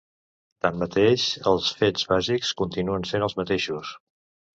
Tanmateix, 0.65 1.25
els 1.51 1.67
fets 1.81 2.07
bàsics 2.13 2.53
continuen 2.63 3.05
sent 3.11 3.27
els 3.27 3.37
mateixos. 3.41 3.93